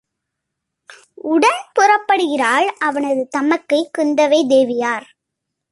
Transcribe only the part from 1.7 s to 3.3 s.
புறப்படுகிறாள் அவனது